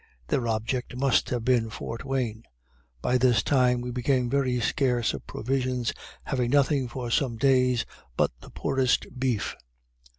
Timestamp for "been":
1.45-1.69